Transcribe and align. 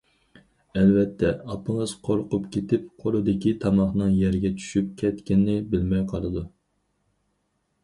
ئەلۋەتتە 0.77 1.33
ئاپىڭىز 1.51 1.93
قورقۇپ 2.07 2.47
كېتىپ 2.55 2.87
قولىدىكى 3.03 3.53
تاماقنىڭ 3.67 4.17
يەرگە 4.23 4.53
چۈشۈپ 4.63 4.91
كەتكىنىنى 5.05 5.61
بىلمەي 5.77 6.05
قالىدۇ. 6.15 6.47